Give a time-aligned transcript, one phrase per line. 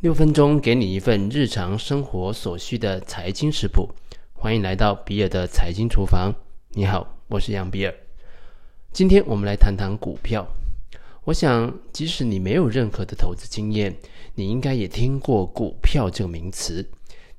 [0.00, 3.86] 六分钟给你一份日常生活所需的财经食谱，
[4.32, 6.32] 欢迎来到比尔的财经厨房。
[6.70, 7.94] 你好，我是杨比尔。
[8.92, 10.46] 今天我们来谈谈股票。
[11.24, 13.94] 我想，即使你没有任何的投资经验，
[14.34, 16.82] 你应该也听过股票这个名词。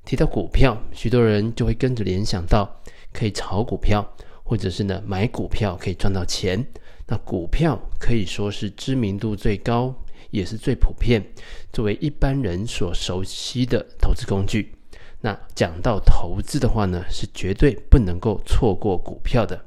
[0.04, 2.80] 提到股票，许多人就会跟着联想到
[3.12, 4.08] 可以炒股票，
[4.44, 6.64] 或者是呢买股票可以赚到钱。
[7.08, 9.92] 那股票可以说是知名度最高，
[10.32, 11.24] 也是最普遍，
[11.72, 14.74] 作为一般人所熟悉的投资工具。
[15.20, 19.64] 那讲到投资的话呢，是绝对不能够错过股票的。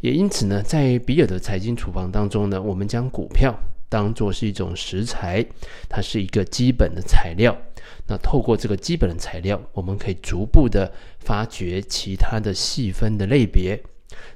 [0.00, 5.44] 也因此呢，在比尔的财经厨房当中呢，我们将股票当作是一种食材，
[5.88, 7.56] 它是一个基本的材料。
[8.06, 13.82] 那透过这个基本的材料，我们可以逐步的发掘其他的细分的类别。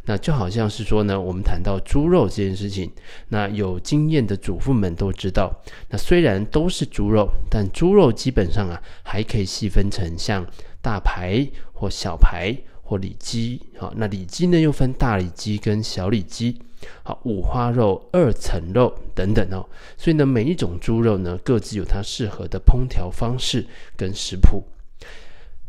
[0.04, 2.90] 那就好像是说呢，我们谈到猪肉这件事情，
[3.28, 5.52] 那有经验的主妇们都知道，
[5.88, 10.46] 那虽然都是猪肉，但猪肉基本上啊，还可以细分成像
[10.82, 16.60] 大排或小排或里脊，好，那里脊呢又分大里脊跟小里脊，
[17.02, 24.62] 好，五花肉、二层肉等等哦，所以呢，每一种猪肉呢，各自有它适合的烹调方式跟食谱。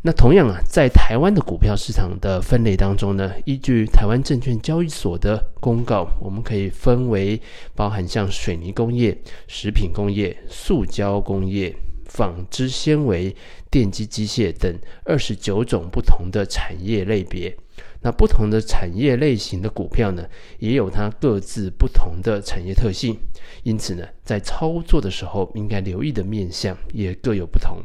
[0.07, 7.41] 那同样啊，在台湾的股票市场的分类当中呢，依据台湾证券交易所的公告，我们可以分为
[7.73, 9.17] 包含像水泥工业、
[9.47, 13.35] 食品工业、塑胶工业、纺织纤维、
[13.69, 17.55] 电机机械等二十九种不同的产业类别。
[18.01, 20.23] 那不同的产业类型的股票呢，
[20.59, 23.17] 也有它各自不同的产业特性，
[23.63, 27.79] 因此呢，在操作的时候应该留意的面向也各有不同。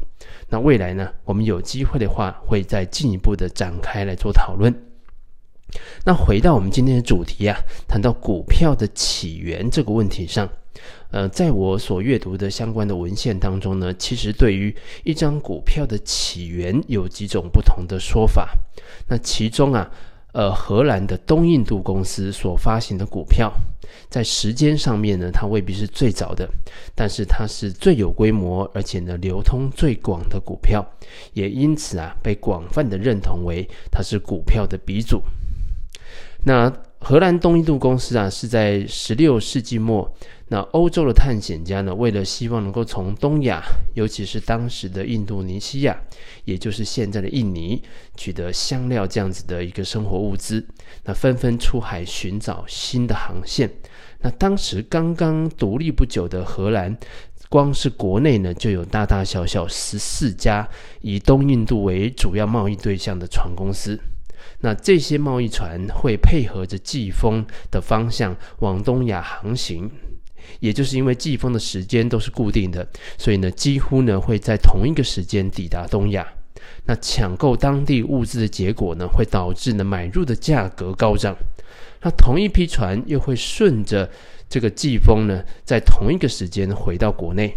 [0.47, 4.71] 那未来呢，我们有机会的话，会再进一步的展开来做讨论。
[6.05, 10.47] 那回到我们今天的主题啊，谈到股票的起源这个问题上，
[11.11, 18.49] 呃，在我所阅读的相关的文献当中呢，其实对于一张股票的起源有几种不同的说法。
[19.07, 19.91] 那其中啊，
[20.33, 23.51] 呃，荷兰的东印度公司所发行的股票，
[24.09, 26.49] 在时间上面呢，它未必是最早的，
[26.95, 30.85] 但是它是最有规模，而且呢，流通最广的股票，
[31.33, 35.21] 也因此啊，被广泛的认同为它是股票的鼻祖。
[36.43, 36.71] 那
[37.03, 40.09] 荷兰东印度公司啊，是在十六世纪末。
[40.49, 43.59] 那欧洲的探险家呢，为了希望能够从东亚，
[43.95, 45.97] 尤其是当时的印度尼西亚，
[46.45, 47.81] 也就是现在的印尼，
[48.15, 50.63] 取得香料这样子的一个生活物资，
[51.05, 53.69] 那纷纷出海寻找新的航线。
[54.19, 56.95] 那当时刚刚独立不久的荷兰，
[57.49, 60.67] 光是国内呢，就有大大小小十四家
[61.01, 63.99] 以东印度为主要贸易对象的船公司。
[64.61, 69.89] 那这些贸易船会配合着季风的方向往东亚航行。
[70.59, 76.27] 也就是因为季风的时间都是固定的，所以呢，几乎呢会在同一个时间抵达东亚。
[76.85, 81.35] 那抢购当地物资的结果呢，会导致呢买入的价格高涨。
[82.01, 84.09] 那同一批船又会顺着
[84.49, 87.55] 这个季风呢，在同一个时间回到国内，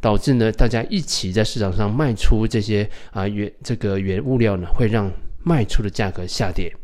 [0.00, 5.10] 导致呢大家一起在市场上卖出这些啊原这个原物料呢，会让
[5.46, 6.74] 卖出的价格下跌。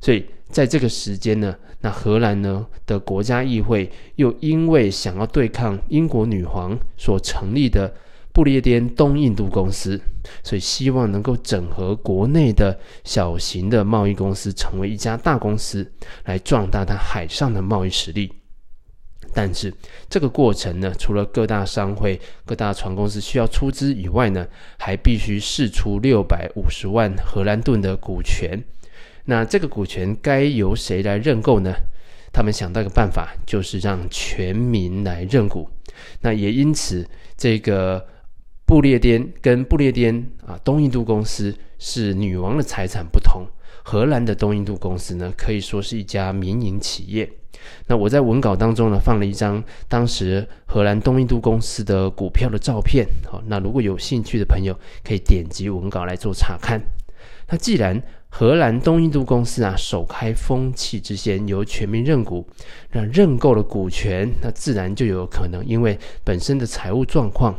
[0.00, 7.92] 所以在这个时间呢，那荷兰呢的国家议会又因为想要对抗英国女皇所成立的
[8.32, 10.00] 不列颠东印度公司，
[10.44, 15.90] 所以希望能够整合国内的小型的贸易公司，成为一家大公司，
[16.24, 18.32] 来壮大它海上的贸易实力。
[19.32, 19.72] 但是
[20.08, 24.46] 这个过程呢，除了各大商会、各大船公司需要出资以外呢，
[24.78, 28.62] 还必须释出六百五十万荷兰盾的股权。
[29.26, 31.72] 那这个股权该由谁来认购呢？
[32.32, 35.68] 他们想到一个办法，就是让全民来认股。
[36.20, 37.06] 那也因此，
[37.36, 38.06] 这个
[38.70, 43.44] 不列颠跟不列颠啊东印度公司是女王的财产不同，
[43.82, 47.28] 荷兰的东印度公司呢，可以说是一家民营企业。
[47.88, 53.04] 那我在文稿当中呢，放了一张当时荷兰东印度公司的股票的照片。
[53.28, 56.80] 好，那如果有兴趣的朋友，可以点击文稿来做查看。
[57.48, 62.46] 那既然荷兰东印度公司啊，首开风气之先，由全民认股，
[62.92, 67.52] 那认购了股权，那自然就有可能因为本身的财务状况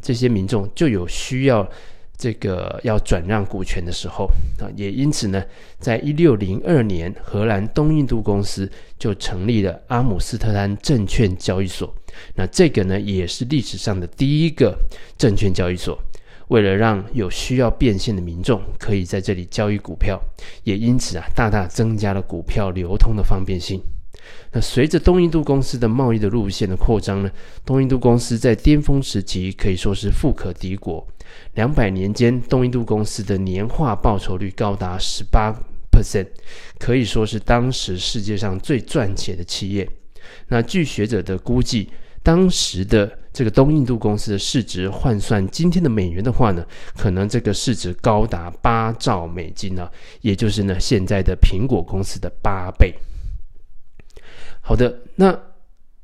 [0.00, 1.68] 这些民众就有需要
[2.16, 4.26] 这个要转让股权的时候
[4.58, 5.42] 啊，也因此呢，
[5.78, 11.94] 在一六零二年，荷兰东印度公司就成立了阿姆斯特丹证券交易所，
[12.34, 14.78] 那这个呢，也是历史上的第一个
[15.18, 15.98] 证券交易所。
[16.48, 20.16] 为了让有需要变现的民众可以在这里交易股票，
[20.62, 23.82] 也因此啊，大大增加了股票流通的方便性。
[24.52, 27.30] 那随着东印度公司的贸易的路线的扩张呢，
[27.64, 31.06] 东印度公司在巅峰时期可以说是富可敌国。
[31.54, 35.52] 两百年间，东印度公司的年化报酬率高达十八
[35.92, 36.26] percent，
[36.78, 39.88] 可以说是当时世界上最赚钱的企业。
[40.48, 41.90] 那据学者的估计，
[42.22, 46.64] 当时的这个东印度公司的市值换算今天的美元的话呢，
[46.96, 49.90] 可能这个市值高达八兆美金啊，
[50.22, 52.94] 也就是呢现在的苹果公司的八倍。
[54.68, 55.38] 好的，那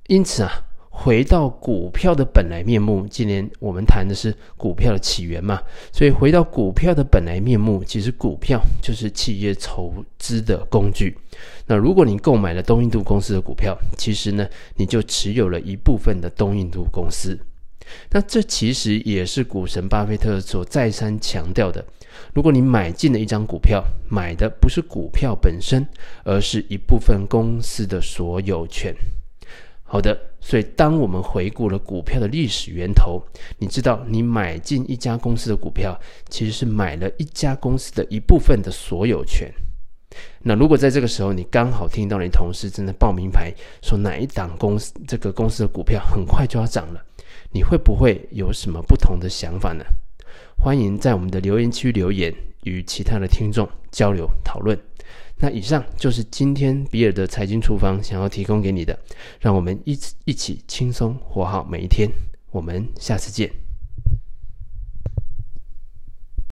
[0.06, 0.53] 因此啊。
[0.94, 5.59] 回到股票的本来面目，今年我们谈的是股票的起源嘛，
[5.91, 11.17] 所以回到股票的本来面目，其实股票就是企业筹资的工具。
[11.67, 17.37] 那如果你购买了东印度公司的股票，其实呢，你就持有了一部分的东印度公司。
[18.11, 21.84] 那这其实也是股神巴菲特所再三强调的：
[22.34, 25.87] 如果你买进了一张股票，买的不是股票本身，
[26.25, 28.94] 而是一部分公司的所有权。
[29.84, 33.23] 好的，所以当我们回顾了股票的历史源头，
[33.58, 35.99] 你知道，你买进一家公司的股票，
[36.31, 39.52] 其实是买了一家公司的一部分的所有权。
[40.43, 43.52] 那如果在这个时候，你刚好听到你同事正在报名牌，
[43.82, 47.05] 说哪一档公司这个公司的股票很快就要涨了，
[47.52, 49.84] 你会不会有什么不同的想法呢？
[50.56, 52.34] 欢迎在我们的留言区留言，
[52.64, 54.78] 与其他的听众交流讨论。
[55.37, 58.99] 那以上就是今天比尔的财经厨房想要提供给你的，
[59.40, 62.08] 让我们一起一起轻松活好每一天。
[62.50, 63.62] 我们下次见。